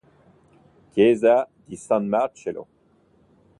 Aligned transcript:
Chiesa 0.93 1.47
di 1.63 1.75
San 1.75 2.07
Marcello 2.07 2.67